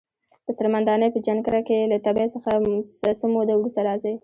په 0.45 0.51
څرمن 0.57 0.83
دانی 0.87 1.09
په 1.13 1.19
جنکره 1.25 1.61
کښی 1.67 1.89
له 1.91 1.97
تبی 2.05 2.25
څه 3.19 3.25
موده 3.33 3.53
وروسته 3.57 3.81
راځی۔ 3.87 4.13